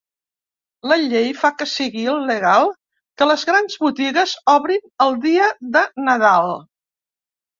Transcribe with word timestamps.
La 0.91 0.95
llei 1.01 1.27
fa 1.41 1.49
que 1.57 1.65
sigui 1.73 2.05
il·legal 2.13 2.71
que 3.21 3.27
les 3.31 3.43
grans 3.49 3.77
botigues 3.83 4.33
obrin 4.55 4.89
el 5.05 5.13
dia 5.29 5.51
de 5.77 5.87
Nadal. 6.09 6.57